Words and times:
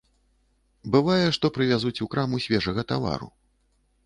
Бывае, 0.95 1.25
што 1.37 1.45
прывязуць 1.57 1.95
у 2.07 2.09
краму 2.15 2.43
свежага 2.47 2.89
тавару. 2.95 3.31